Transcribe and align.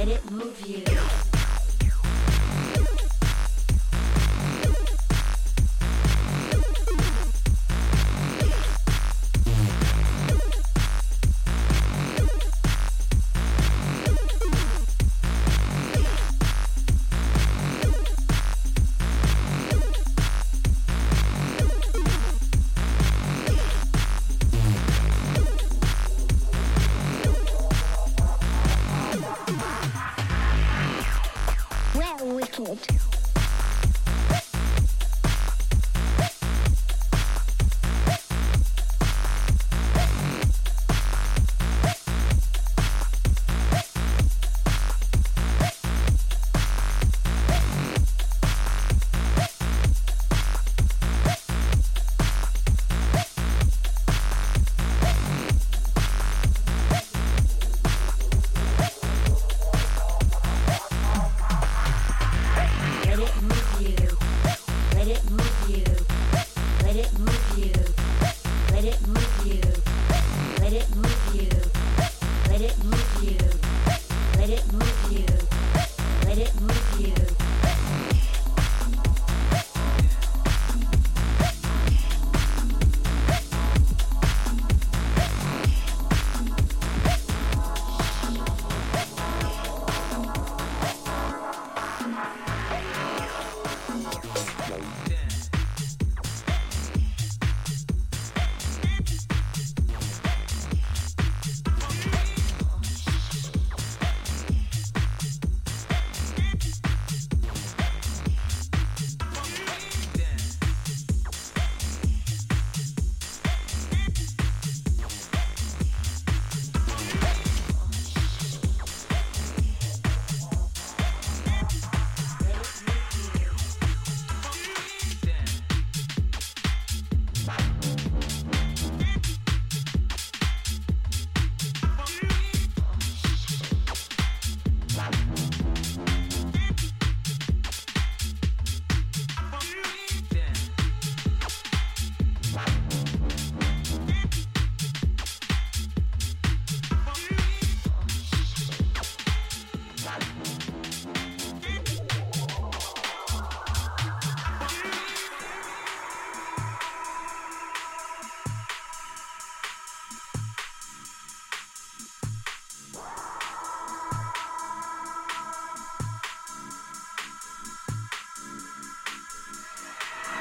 Let 0.00 0.08
it 0.08 0.30
move 0.30 0.66
you. 0.66 1.29
kid. 32.66 33.09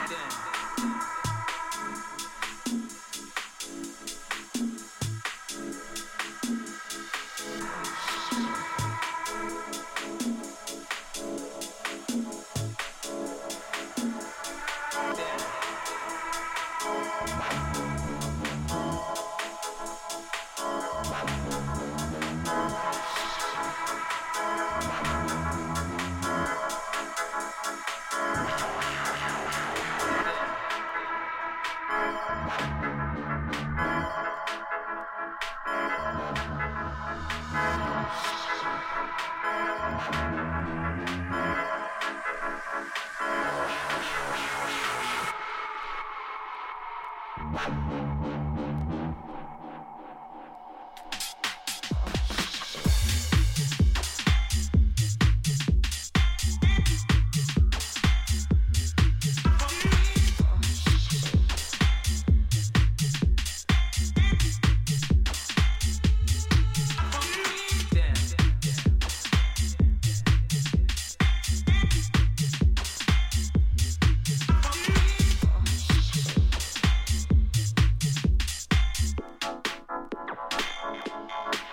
Damn. 0.10 0.49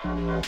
Yeah. 0.07 0.41